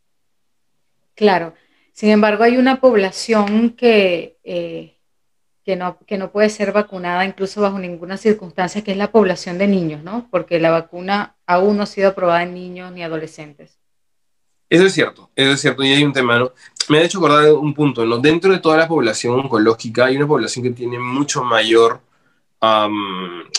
[1.15, 1.53] Claro.
[1.93, 4.97] Sin embargo, hay una población que, eh,
[5.63, 9.57] que, no, que no puede ser vacunada incluso bajo ninguna circunstancia, que es la población
[9.57, 10.27] de niños, ¿no?
[10.29, 13.79] Porque la vacuna aún no ha sido aprobada en niños ni adolescentes.
[14.69, 16.51] Eso es cierto, eso es cierto, y hay un tema, ¿no?
[16.89, 18.17] Me ha hecho acordar un punto, ¿no?
[18.17, 22.01] Dentro de toda la población oncológica hay una población que tiene mucho mayor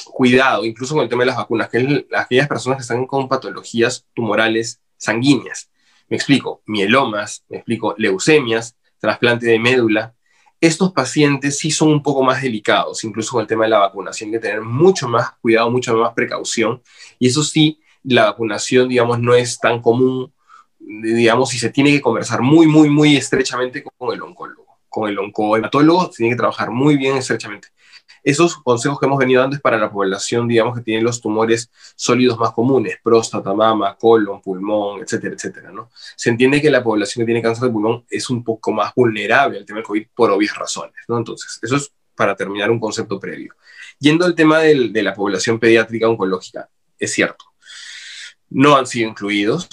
[0.07, 3.29] cuidado, incluso con el tema de las vacunas, que es aquellas personas que están con
[3.29, 5.71] patologías tumorales sanguíneas.
[6.09, 10.15] Me explico, mielomas, me explico, leucemias, trasplante de médula.
[10.61, 14.29] Estos pacientes sí son un poco más delicados, incluso con el tema de la vacunación,
[14.29, 16.83] hay que tener mucho más cuidado, mucha más precaución.
[17.19, 20.33] Y eso sí, la vacunación, digamos, no es tan común,
[20.87, 24.79] digamos, y se tiene que conversar muy, muy, muy estrechamente con el oncólogo.
[24.89, 27.69] Con el oncohematólogo se tiene que trabajar muy bien estrechamente.
[28.23, 31.71] Esos consejos que hemos venido dando es para la población, digamos, que tiene los tumores
[31.97, 35.91] sólidos más comunes, próstata, mama, colon, pulmón, etcétera, etcétera, ¿no?
[36.17, 39.59] Se entiende que la población que tiene cáncer de pulmón es un poco más vulnerable
[39.59, 41.19] al tema del COVID por obvias razones, ¿no?
[41.19, 43.55] Entonces, eso es para terminar un concepto previo.
[43.99, 46.69] Yendo al tema del, de la población pediátrica oncológica,
[46.99, 47.45] es cierto,
[48.51, 49.69] no han sido incluidos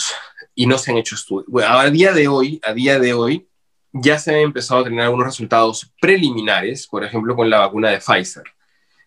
[0.56, 1.48] y no se han hecho estudios.
[1.68, 3.48] A día de hoy, a día de hoy,
[3.92, 8.00] ya se han empezado a tener algunos resultados preliminares, por ejemplo, con la vacuna de
[8.00, 8.44] Pfizer.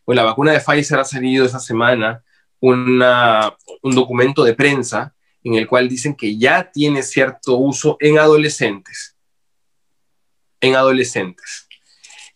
[0.04, 2.22] Con la vacuna de Pfizer ha salido esta semana
[2.60, 2.98] un
[3.82, 9.16] documento de prensa en el cual dicen que ya tiene cierto uso en adolescentes.
[10.60, 11.68] En adolescentes.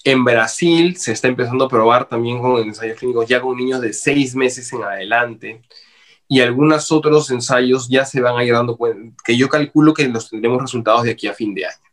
[0.05, 3.93] En Brasil se está empezando a probar también con ensayos clínicos ya con niños de
[3.93, 5.63] seis meses en adelante
[6.31, 10.09] y algunos otros ensayos ya se van a ir dando cuenta, que yo calculo que
[10.09, 11.91] los tendremos resultados de aquí a fin de año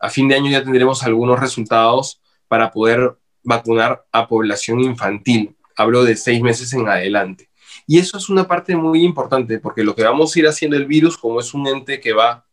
[0.00, 5.56] a fin de año ya tendremos algunos resultados para poder vacunar a población infantil.
[5.76, 7.50] Hablo de seis meses en adelante.
[7.86, 10.86] Y eso es una parte muy importante porque lo que vamos a ir haciendo el
[10.86, 12.46] virus, como es un ente que va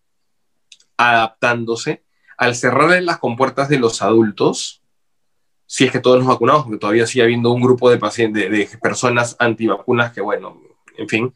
[0.97, 2.03] adaptándose,
[2.37, 4.83] al cerrar las compuertas de los adultos,
[5.65, 8.69] si es que todos nos vacunamos, porque todavía sigue habiendo un grupo de pacientes, de
[8.81, 10.61] personas antivacunas que, bueno,
[10.97, 11.33] en fin,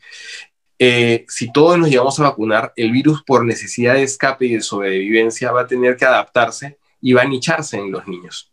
[0.79, 4.61] eh, si todos nos llevamos a vacunar, el virus por necesidad de escape y de
[4.61, 8.51] sobrevivencia va a tener que adaptarse y va a nicharse en los niños,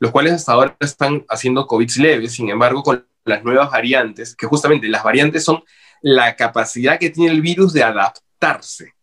[0.00, 4.46] los cuales hasta ahora están haciendo COVID leves, sin embargo, con las nuevas variantes, que
[4.46, 5.62] justamente las variantes son
[6.00, 8.94] la capacidad que tiene el virus de adaptarse.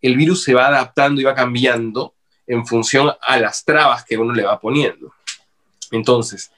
[0.00, 2.14] El virus se va adaptando y va cambiando
[2.46, 5.12] en función a las trabas que uno le va poniendo.
[5.90, 6.50] Entonces,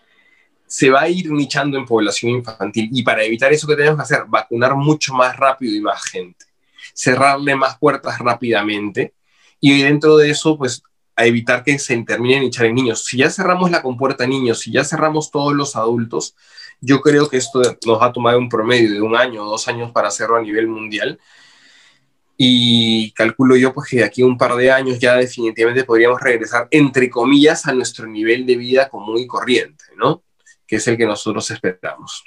[0.75, 2.89] se va a ir nichando en población infantil.
[2.93, 4.25] Y para evitar eso, ¿qué tenemos que hacer?
[4.27, 6.47] Vacunar mucho más rápido y más gente.
[6.93, 9.15] Cerrarle más puertas rápidamente.
[9.61, 10.83] Y dentro de eso, pues,
[11.15, 13.05] a evitar que se termine de nichar en niños.
[13.05, 16.35] Si ya cerramos la compuerta niños, si ya cerramos todos los adultos,
[16.81, 19.69] yo creo que esto nos va a tomar un promedio de un año o dos
[19.69, 21.21] años para hacerlo a nivel mundial.
[22.37, 26.21] Y calculo yo pues que de aquí a un par de años ya definitivamente podríamos
[26.21, 30.24] regresar, entre comillas, a nuestro nivel de vida común y corriente, ¿no?
[30.67, 32.25] Que es el que nosotros esperamos.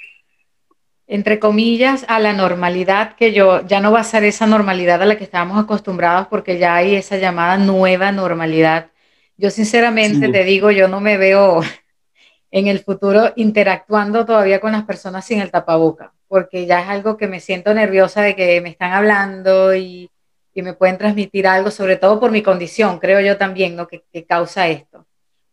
[1.06, 5.06] Entre comillas, a la normalidad, que yo ya no va a ser esa normalidad a
[5.06, 8.90] la que estábamos acostumbrados porque ya hay esa llamada nueva normalidad.
[9.38, 11.60] Yo sinceramente te digo, yo no me veo
[12.50, 17.16] en el futuro interactuando todavía con las personas sin el tapaboca, porque ya es algo
[17.16, 20.10] que me siento nerviosa de que me están hablando y,
[20.58, 23.86] y me pueden transmitir algo, sobre todo por mi condición, creo yo también, ¿no?
[23.86, 25.06] Que, causa esto.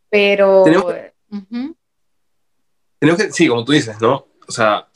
[0.09, 0.65] Pero
[2.99, 4.27] tenemos que, sí, como tú dices, ¿no?
[4.47, 4.87] O sea,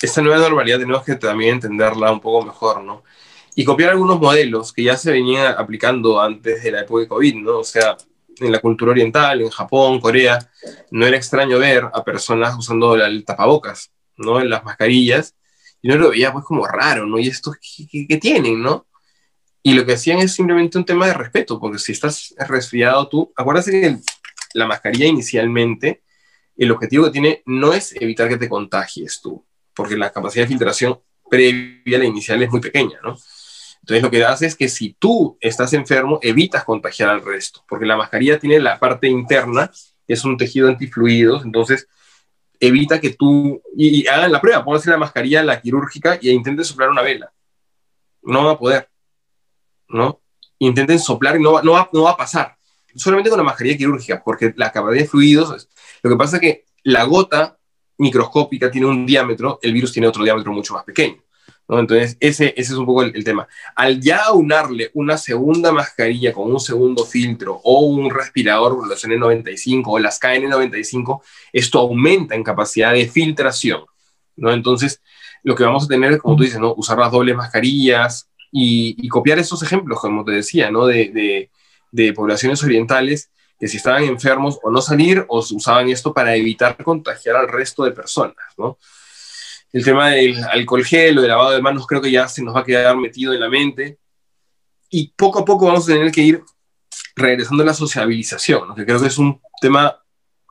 [0.00, 3.04] esta nueva normalidad tenemos que también entenderla un poco mejor, ¿no?
[3.54, 7.34] Y copiar algunos modelos que ya se venían aplicando antes de la época de COVID,
[7.36, 7.58] ¿no?
[7.58, 7.96] O sea,
[8.38, 10.38] en la cultura oriental, en Japón, Corea,
[10.90, 14.40] no era extraño ver a personas usando el tapabocas, ¿no?
[14.40, 15.34] En las mascarillas,
[15.82, 17.18] y no lo veía pues como raro, ¿no?
[17.18, 17.52] ¿Y esto
[17.90, 18.86] qué, tienen, no?
[19.62, 23.32] Y lo que hacían es simplemente un tema de respeto, porque si estás resfriado tú,
[23.36, 23.98] acuérdate que
[24.54, 26.02] la mascarilla inicialmente
[26.56, 30.48] el objetivo que tiene no es evitar que te contagies tú, porque la capacidad de
[30.48, 33.16] filtración previa a la inicial es muy pequeña, ¿no?
[33.80, 37.84] Entonces lo que hace es que si tú estás enfermo, evitas contagiar al resto, porque
[37.84, 39.70] la mascarilla tiene la parte interna,
[40.06, 41.88] que es un tejido antifluidos, entonces
[42.60, 46.90] evita que tú, y, hagan la prueba, pónganse la mascarilla, la quirúrgica, y intenten soplar
[46.90, 47.32] una vela.
[48.22, 48.88] No va a poder,
[49.88, 50.20] ¿no?
[50.60, 52.56] Intenten soplar y no va, no va, no va a pasar.
[52.94, 55.68] Solamente con la mascarilla quirúrgica, porque la capacidad de fluidos
[56.02, 57.58] lo que pasa es que la gota
[57.98, 61.22] microscópica tiene un diámetro, el virus tiene otro diámetro mucho más pequeño.
[61.68, 63.46] Entonces, ese, ese es un poco el, tema.
[63.76, 69.82] Al ya aunarle una segunda mascarilla con un segundo filtro o un respirador, los N95
[69.86, 73.84] o las KN95, esto aumenta en capacidad de filtración.
[74.36, 74.52] ¿no?
[74.52, 75.00] Entonces,
[75.42, 76.74] lo que vamos a tener, como tú dices, ¿no?
[76.74, 80.86] usar las dobles mascarillas y, copiar esos ejemplos, como te decía, ¿no?
[80.86, 81.48] de,
[81.90, 83.30] de poblaciones orientales
[83.62, 87.84] que si estaban enfermos o no salir o usaban esto para evitar contagiar al resto
[87.84, 88.76] de personas, ¿no?
[89.72, 92.56] El tema del alcohol gel o del lavado de manos creo que ya se nos
[92.56, 93.98] va a quedar metido en la mente
[94.90, 96.42] y poco a poco vamos a tener que ir
[97.14, 99.96] regresando a la sociabilización, que creo que es un tema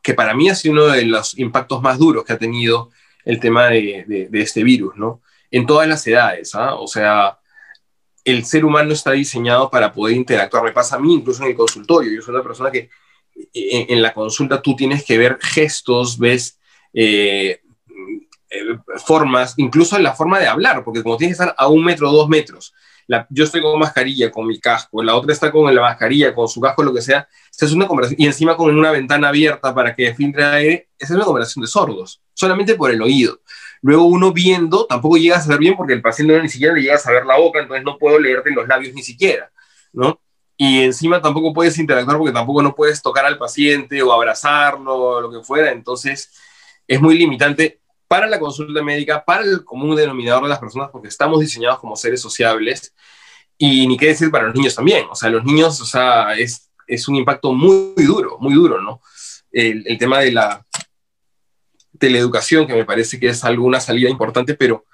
[0.01, 2.91] que para mí ha sido uno de los impactos más duros que ha tenido
[3.25, 5.21] el tema de, este virus, ¿no?
[5.51, 6.75] En todas las edades, ¿ah?
[6.75, 7.39] O sea,
[8.23, 10.63] el ser humano está diseñado para poder interactuar.
[10.63, 12.09] Me pasa a mí, incluso en el consultorio.
[12.13, 12.89] Yo soy una persona que
[13.53, 16.59] en, la consulta tú tienes que ver gestos, ves
[16.93, 17.61] eh,
[18.49, 21.83] eh, formas, incluso en la forma de hablar, porque como tienes que estar a un
[21.83, 22.73] metro, dos metros,
[23.29, 26.61] yo estoy con mascarilla, con mi casco, la otra está con la mascarilla, con su
[26.61, 29.95] casco, lo que sea, esta es una conversación, y encima con una ventana abierta para
[29.95, 33.41] que filtre aire, esa es una conversación de sordos, solamente por el oído.
[33.81, 36.81] Luego uno viendo, tampoco llega a saber bien porque el paciente no ni siquiera le
[36.81, 39.51] llega a saber la boca, entonces no puedo leerte los labios ni siquiera,
[39.91, 40.20] ¿no?
[40.63, 45.19] Y encima tampoco puedes interactuar porque tampoco no puedes tocar al paciente o abrazarlo o
[45.19, 46.31] lo que fuera, entonces
[46.87, 51.07] es muy limitante para la consulta médica, para el común denominador de las personas, porque
[51.07, 52.93] estamos diseñados como seres sociables,
[53.57, 56.69] y ni qué decir para los niños también, o sea, los niños, o sea, es,
[56.85, 59.01] es un impacto muy, duro, muy duro, ¿no?
[59.51, 60.63] El, el tema de la,
[61.97, 64.85] teleeducación, que me parece que es alguna salida importante, pero,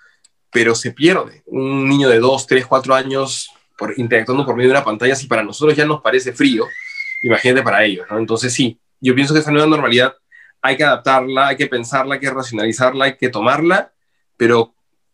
[0.50, 1.44] pero se pierde.
[1.46, 5.28] Un niño de 2, 3, 4 años por, interactuando por medio de una pantalla, si
[5.28, 6.66] para nosotros ya nos parece frío,
[7.22, 8.18] imagínate para ellos, ¿no?
[8.18, 10.16] Entonces sí, yo pienso que esa nueva normalidad
[10.62, 13.94] hay que adaptarla, hay que pensarla, hay que racionalizarla, hay que tomarla,
[14.36, 14.74] pero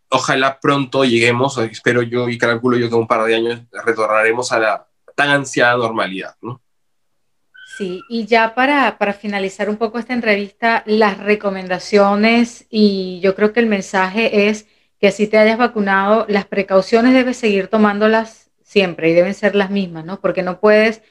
[0.10, 4.60] ojalá pronto lleguemos, espero yo y calculo yo que un par de años retornaremos a
[4.60, 6.62] la tan ansiada normalidad, ¿no?
[7.78, 13.52] Sí, y ya para, para, finalizar un poco esta entrevista, las recomendaciones y yo creo
[13.52, 14.68] que el mensaje es
[15.00, 18.43] que si te hayas vacunado, las precauciones debes seguir tomándolas
[18.74, 20.20] siempre y deben ser las mismas, ¿no?
[20.20, 21.02] Porque no puedes,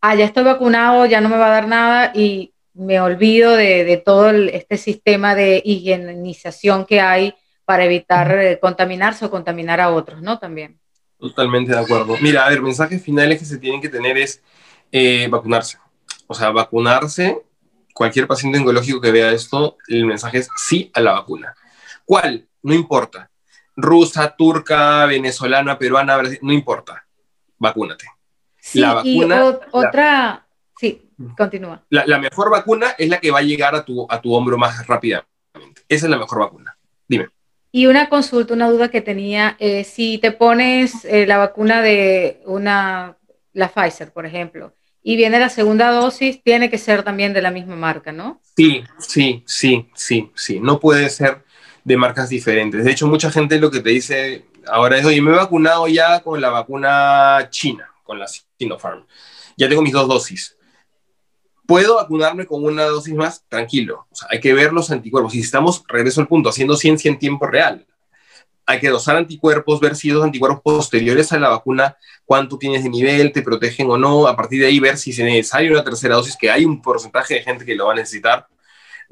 [0.00, 3.84] ah, ya estoy vacunado, ya no me va a dar nada y me olvido de,
[3.84, 9.90] de todo este sistema de higienización que hay para evitar eh, contaminarse o contaminar a
[9.90, 10.38] otros, ¿no?
[10.38, 10.80] También.
[11.18, 12.16] Totalmente de acuerdo.
[12.20, 14.42] Mira, a ver, mensajes finales que se tienen que tener es
[14.90, 15.78] eh, vacunarse
[16.32, 17.42] o sea, vacunarse,
[17.94, 21.54] cualquier paciente oncológico que vea esto, el mensaje es sí a la vacuna.
[22.04, 22.48] ¿Cuál?
[22.62, 23.30] No importa.
[23.76, 27.06] Rusa, turca, venezolana, peruana, no importa.
[27.58, 28.06] Vacúnate.
[28.58, 29.36] Sí, la vacuna.
[29.36, 30.46] Y otra.
[30.76, 31.82] sí, continúa.
[31.88, 34.86] La, mejor vacuna es la que va a llegar a tu, a tu hombro más
[34.86, 35.82] rápidamente.
[35.88, 36.76] Esa es la mejor vacuna.
[37.08, 37.28] Dime.
[37.74, 42.42] Y una consulta, una duda que tenía, eh, si te pones eh, la vacuna de
[42.44, 43.16] una,
[43.54, 47.50] la Pfizer, por ejemplo, y viene la segunda dosis, tiene que ser también de la
[47.50, 48.40] misma marca, ¿no?
[48.56, 50.60] Sí, sí, sí, sí, sí.
[50.60, 51.44] No puede ser
[51.84, 52.84] de marcas diferentes.
[52.84, 56.20] De hecho, mucha gente lo que te dice ahora es, oye, me he vacunado ya
[56.20, 58.26] con la vacuna china, con la
[58.58, 59.06] Sinopharm.
[59.56, 60.56] Ya tengo mis dos dosis.
[61.66, 63.44] ¿Puedo vacunarme con una dosis más?
[63.48, 64.06] Tranquilo.
[64.28, 65.32] Hay que ver los anticuerpos.
[65.32, 67.86] Si estamos, regreso al punto, haciendo ciencia en tiempo real
[68.66, 72.90] hay que dosar anticuerpos, ver si esos anticuerpos posteriores a la vacuna, cuánto tienes de
[72.90, 76.14] nivel, te protegen o no, a partir de ahí ver si es necesaria una tercera
[76.14, 78.46] dosis, que hay un porcentaje de gente que lo va a necesitar.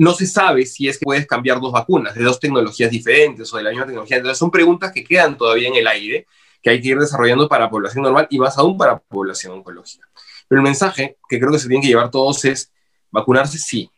[0.00, 3.58] No se sabe si es que puedes cambiar dos vacunas de dos tecnologías diferentes o
[3.58, 4.16] de la misma tecnología.
[4.16, 6.26] Entonces son preguntas que quedan todavía en el aire,
[6.62, 10.08] que hay que ir desarrollando para población normal y más aún para población oncológica.
[10.48, 12.72] Pero el mensaje que creo que se tiene que llevar todos es
[13.10, 13.90] vacunarse sí,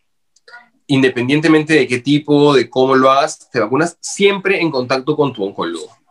[0.88, 5.44] independientemente de qué tipo, de cómo lo hagas, te vacunas siempre en contacto con tu
[5.44, 6.01] oncólogo.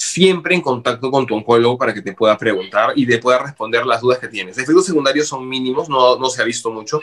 [0.00, 3.84] Siempre en contacto con tu oncólogo para que te pueda preguntar y te pueda responder
[3.84, 4.56] las dudas que tienes.
[4.56, 7.02] Efectos secundarios son mínimos, no, no se ha visto mucho.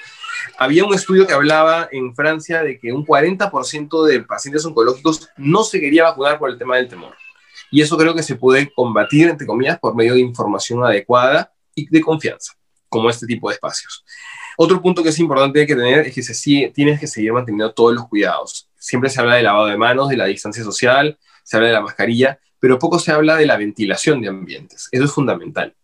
[0.57, 5.63] Había un estudio que hablaba en Francia de que un 40% de pacientes oncológicos no
[5.65, 7.15] se quería vacunar por el tema del temor.
[7.69, 11.89] Y eso creo que se puede combatir, entre comillas, por medio de información adecuada y
[11.89, 12.53] de confianza,
[12.87, 14.05] como este tipo de espacios.
[14.57, 17.73] Otro punto que es importante que tener es que se sigue, tienes que seguir manteniendo
[17.73, 18.69] todos los cuidados.
[18.79, 21.81] Siempre se habla de lavado de manos, de la distancia social, se habla de la
[21.81, 24.89] mascarilla, pero poco se habla de la ventilación de ambientes.
[24.91, 25.75] Eso es fundamental.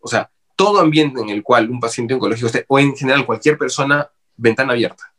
[0.00, 3.56] O sea, todo ambiente en el cual un paciente oncológico esté, o en general cualquier
[3.56, 5.14] persona, ventana abierta.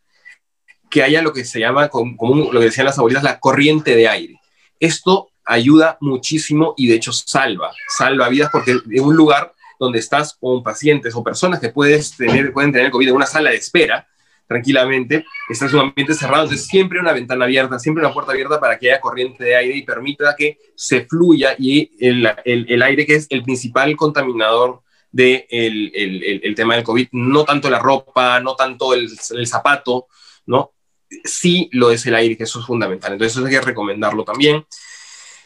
[0.92, 4.08] Que haya lo que se llama, como, lo que decían las abuelitas, la corriente de
[4.10, 4.40] aire.
[4.80, 10.36] Esto ayuda muchísimo y de hecho salva, salva vidas porque en un lugar donde estás
[10.40, 14.08] con pacientes o personas que puedes tener, pueden tener COVID en una sala de espera,
[14.52, 18.60] tranquilamente, estás en un ambiente cerrado, entonces siempre una ventana abierta, siempre una puerta abierta
[18.60, 23.06] para que haya corriente de aire y permita que se fluya y el, el, aire
[23.06, 27.80] que es el principal contaminador del de el, el, tema del COVID, no tanto la
[27.80, 29.10] ropa, no tanto el,
[29.48, 30.08] zapato,
[30.48, 30.74] ¿no?
[31.24, 33.14] Sí lo es el aire, que eso es fundamental.
[33.14, 34.66] Entonces eso hay que recomendarlo también.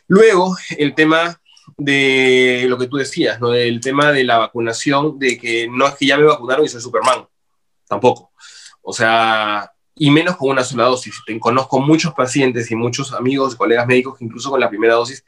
[0.08, 1.40] Luego, el tema
[1.78, 3.50] de lo que tú decías, ¿no?
[3.50, 6.82] Del tema de la vacunación, de que no es que ya me vacunaron y soy
[6.82, 7.28] Superman,
[7.88, 8.32] tampoco.
[8.88, 11.16] O sea, y menos con una sola dosis.
[11.40, 15.26] Conozco muchos pacientes y muchos amigos, colegas médicos que incluso con la primera dosis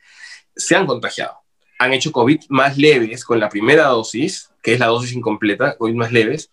[0.55, 1.39] se han contagiado.
[1.79, 5.95] Han hecho COVID más leves con la primera dosis, que es la dosis incompleta, COVID
[5.95, 6.51] más leves,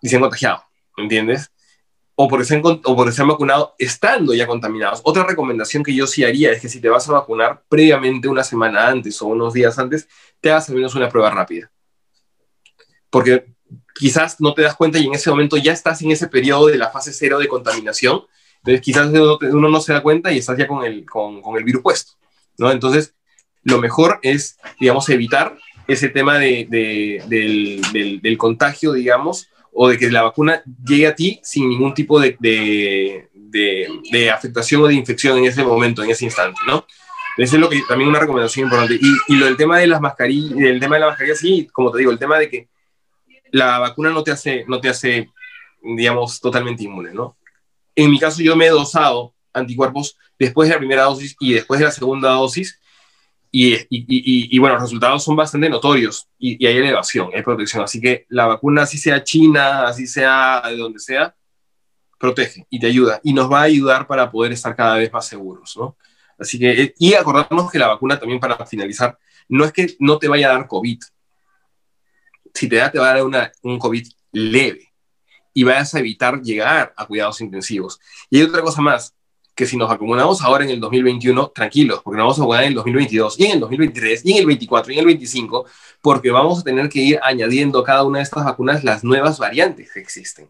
[0.00, 0.64] y se han contagiado,
[0.96, 1.52] ¿entiendes?
[2.16, 5.00] O porque, se han, o porque se han vacunado estando ya contaminados.
[5.04, 8.42] Otra recomendación que yo sí haría es que si te vas a vacunar previamente una
[8.42, 10.08] semana antes o unos días antes,
[10.40, 11.70] te hagas al menos una prueba rápida.
[13.10, 13.46] Porque
[14.02, 16.76] quizás no te das cuenta y en ese momento ya estás en ese periodo de
[16.76, 18.22] la fase cero de contaminación.
[18.56, 21.62] Entonces quizás uno, no se da cuenta y estás ya con el, con, con el
[21.62, 22.14] virus puesto.
[22.58, 22.72] ¿no?
[22.72, 23.14] Entonces,
[23.62, 29.88] lo mejor es, digamos, evitar ese tema de, de, del, del, del, contagio, digamos, o
[29.88, 34.94] de que la vacuna llegue a ti sin ningún tipo de, de, afectación o de
[34.94, 36.84] infección en ese momento, en ese instante, ¿no?
[37.38, 38.98] Eso es lo que también una recomendación importante.
[39.00, 41.92] Y, y lo del tema de las mascarillas, el tema de la mascarilla, sí, como
[41.92, 42.71] te digo, el tema de que
[43.52, 45.30] la vacuna no te hace, no te hace,
[45.82, 47.36] digamos, totalmente inmune, ¿no?
[47.94, 51.78] En mi caso, yo me he dosado anticuerpos después de la primera dosis y después
[51.78, 52.80] de la segunda dosis,
[53.54, 57.84] y, y, y, y bueno, los resultados son bastante notorios y, hay elevación, hay protección.
[57.84, 61.34] Así que la vacuna, así sea china, así sea de donde sea,
[62.18, 65.26] protege y te ayuda y nos va a ayudar para poder estar cada vez más
[65.26, 65.96] seguros, ¿no?
[66.38, 70.28] Así que, y acordarnos que la vacuna también para finalizar, no es que no te
[70.28, 70.98] vaya a dar COVID,
[72.54, 74.92] si te da, te va a dar un COVID leve
[75.54, 78.00] y vas a evitar llegar a cuidados intensivos.
[78.30, 79.14] Y hay otra cosa más,
[79.54, 82.68] que si nos acumulamos ahora en el 2021, tranquilos, porque nos vamos a vacunar en
[82.68, 85.66] el 2022 y en el 2023 y en el 24 y en el 25,
[86.00, 89.92] porque vamos a tener que ir añadiendo cada una de estas vacunas las nuevas variantes
[89.92, 90.48] que existen.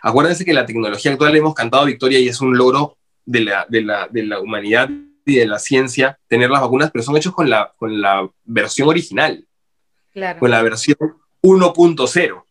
[0.00, 2.96] Acuérdense que la tecnología actual hemos cantado victoria y es un logro
[3.26, 4.88] de la, de la, de la humanidad
[5.26, 8.88] y de la ciencia tener las vacunas, pero son hechos con la, con la versión
[8.88, 9.47] original
[10.38, 10.98] con la versión
[11.42, 12.44] 1.0.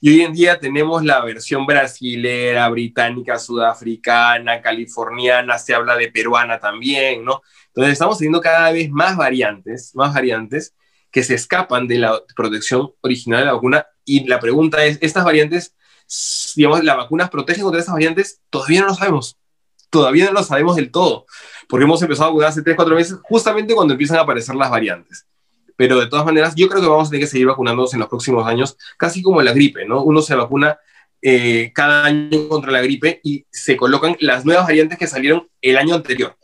[0.00, 6.60] Y hoy en día tenemos la versión brasilera, británica, sudafricana, californiana, se habla de peruana
[6.60, 7.40] también, ¿no?
[7.68, 10.74] Entonces estamos teniendo cada vez más variantes, más variantes
[11.10, 13.86] que se escapan de la protección original de la vacuna.
[14.04, 15.74] Y la pregunta es, ¿estas variantes,
[16.54, 18.42] digamos, las vacunas protegen contra estas variantes?
[18.50, 19.38] Todavía no lo sabemos.
[19.88, 21.24] Todavía no lo sabemos del todo.
[21.66, 24.68] Porque hemos empezado a vacunar hace 3, 4 meses, justamente cuando empiezan a aparecer las
[24.68, 25.26] variantes
[25.76, 28.08] pero de todas maneras yo creo que vamos a tener que seguir vacunándonos en los
[28.08, 30.02] próximos años, casi como la gripe, ¿no?
[30.02, 30.78] Uno se vacuna
[31.22, 35.78] eh, cada año contra la gripe y se colocan las nuevas variantes que salieron el
[35.78, 36.36] año anterior.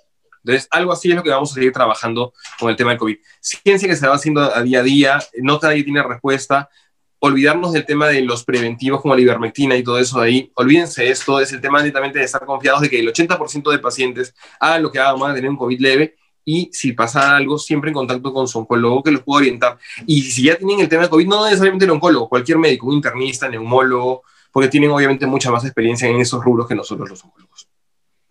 [0.42, 3.16] Entonces, algo así es lo que vamos a seguir trabajando con el tema del COVID.
[3.40, 6.70] Ciencia que se va haciendo a día a día, no nadie tiene respuesta.
[7.18, 10.52] Olvidarnos del tema de los preventivos como la ivermectina y todo eso de ahí.
[10.54, 14.34] Olvídense esto, es el tema netamente de estar confiados de que el 80% de pacientes
[14.58, 17.90] hagan lo que hagan, van a tener un COVID leve y si pasa algo, siempre
[17.90, 19.78] en contacto con su oncólogo que los pueda orientar.
[20.06, 22.94] Y si ya tienen el tema de COVID, no necesariamente el oncólogo, cualquier médico, un
[22.94, 24.22] internista, neumólogo,
[24.52, 27.68] porque tienen obviamente mucha más experiencia en esos rubros que nosotros los oncólogos.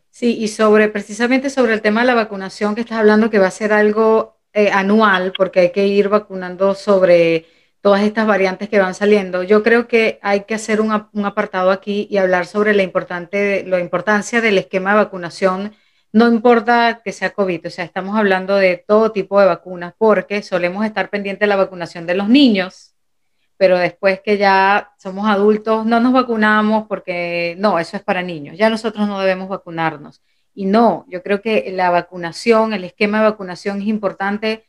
[0.10, 3.48] Sí, y sobre precisamente sobre el tema de la vacunación que estás hablando, que va
[3.48, 7.46] a ser algo eh, anual, porque hay que ir vacunando sobre
[7.82, 9.44] todas estas variantes que van saliendo.
[9.44, 13.64] Yo creo que hay que hacer un, un apartado aquí y hablar sobre la, importante,
[13.66, 15.74] la importancia del esquema de vacunación
[16.12, 20.42] no importa que sea COVID, o sea, estamos hablando de todo tipo de vacunas porque
[20.42, 22.96] solemos estar pendientes de la vacunación de los niños,
[23.58, 28.58] pero después que ya somos adultos no nos vacunamos porque no, eso es para niños,
[28.58, 30.22] ya nosotros no debemos vacunarnos.
[30.54, 34.66] Y no, yo creo que la vacunación, el esquema de vacunación es importante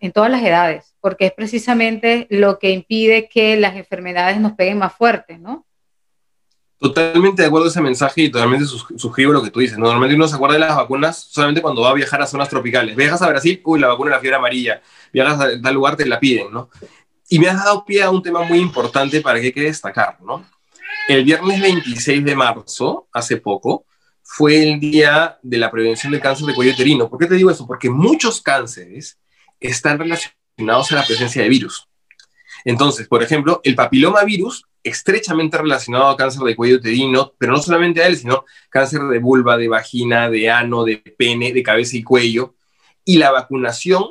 [0.00, 4.78] en todas las edades, porque es precisamente lo que impide que las enfermedades nos peguen
[4.78, 5.66] más fuerte, ¿no?
[6.84, 9.78] Totalmente de acuerdo ese mensaje y totalmente suscribo lo que tú dices.
[9.78, 12.94] Normalmente uno se acuerda de las vacunas solamente cuando va a viajar a zonas tropicales.
[12.94, 14.82] Viajas a Brasil, uy, la vacuna de la fiebre amarilla.
[15.10, 16.68] Viajas a tal lugar, te la piden, ¿no?
[17.30, 20.18] Y me has dado pie a un tema muy importante para que hay que destacar,
[20.20, 20.44] ¿no?
[21.08, 23.86] El viernes 26 de marzo, hace poco,
[24.22, 27.08] fue el día de la prevención del cáncer de cuello uterino.
[27.08, 27.66] ¿Por qué te digo eso?
[27.66, 29.18] Porque muchos cánceres
[29.58, 31.88] están relacionados a la presencia de virus.
[32.62, 38.02] Entonces, por ejemplo, el papilomavirus estrechamente relacionado a cáncer de cuello uterino, pero no solamente
[38.02, 42.02] a él, sino cáncer de vulva, de vagina, de ano, de pene, de cabeza y
[42.02, 42.54] cuello.
[43.04, 44.04] Y la vacunación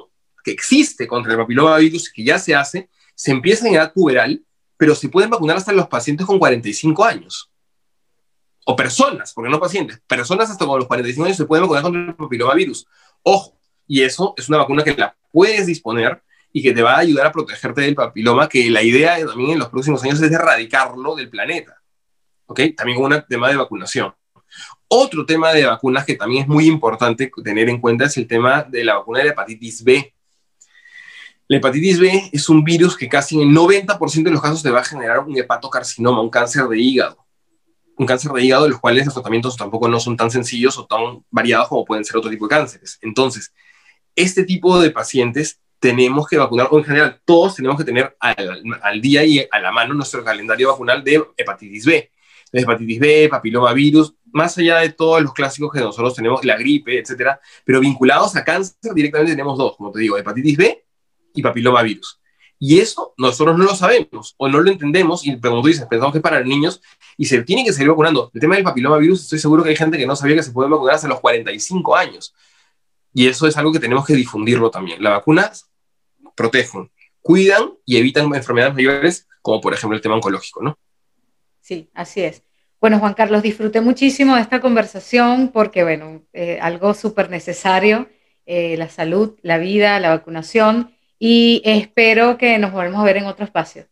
[0.44, 4.44] que existe contra el papilomavirus, que ya se hace, se empieza en edad puberal,
[4.76, 7.52] pero se pueden vacunar hasta los pacientes con 45 años.
[8.66, 12.02] O personas, porque no pacientes, personas hasta con los 45 años se pueden vacunar contra
[12.02, 12.88] el papilomavirus.
[13.22, 13.58] Ojo,
[13.88, 16.22] y eso es una vacuna que la puedes disponer
[16.56, 19.60] y que te va a ayudar a protegerte del papiloma, que la idea también en
[19.60, 21.82] los próximos años es erradicarlo del planeta.
[22.46, 22.62] ¿Ok?
[22.78, 24.14] También un tema de vacunación.
[24.88, 28.62] Otro tema de vacunas que también es muy importante tener en cuenta es el tema
[28.62, 30.14] de la vacuna de la hepatitis B.
[31.48, 34.70] La hepatitis B es un virus que casi en el 90% de los casos te
[34.70, 37.26] va a generar un hepatocarcinoma, un cáncer de hígado.
[37.98, 40.86] Un cáncer de hígado, de los cuales los tratamientos tampoco no son tan sencillos o
[40.86, 43.00] tan variados como pueden ser otro tipo de cánceres.
[43.02, 43.52] Entonces,
[44.16, 49.02] este tipo de pacientes tenemos que vacunar, o en general todos tenemos que tener al,
[49.02, 52.10] día y a la mano nuestro calendario vacunal de hepatitis B.
[52.54, 56.98] De hepatitis B, papilomavirus, más allá de todos los clásicos que nosotros tenemos, la gripe,
[56.98, 60.86] etcétera, pero vinculados a cáncer directamente tenemos dos, como te digo, hepatitis B
[61.36, 62.18] y papilomavirus.
[62.60, 66.14] Y eso nosotros no lo sabemos o no lo entendemos y como tú dices, pensamos
[66.14, 66.82] que es para niños
[67.18, 68.32] y se tiene que seguir vacunando.
[68.34, 70.70] El tema del papilomavirus, estoy seguro que hay gente que no sabía que se puede
[70.70, 72.34] vacunar hasta los 45 años.
[73.14, 75.04] Y eso es algo que tenemos que difundirlo también.
[75.04, 75.73] Las vacunas
[76.36, 80.78] protegen, cuidan y evitan enfermedades mayores, como por ejemplo el tema oncológico, ¿no?
[81.62, 82.44] Sí, así es.
[82.82, 88.10] Bueno, Juan Carlos, disfruté muchísimo de esta conversación porque, bueno, eh, algo súper necesario,
[88.46, 93.26] eh, la salud, la vida, la vacunación, y espero que nos volvamos a ver en
[93.26, 93.86] otro espacio.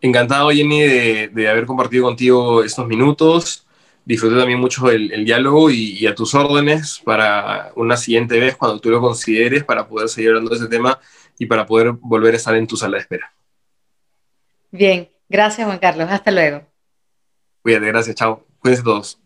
[0.00, 3.66] Encantado, Jenny, de, haber compartido contigo estos minutos.
[4.04, 8.80] Disfruté también mucho el, diálogo y, y, a tus órdenes para una siguiente vez, cuando
[8.80, 10.98] tú lo consideres, para poder seguir hablando de ese tema
[11.38, 13.32] y para poder volver a estar en tu sala de espera.
[14.70, 16.62] Bien, gracias Juan Carlos, hasta luego.
[17.62, 18.46] Cuídate, gracias, chao.
[18.60, 19.20] Cuídense todos.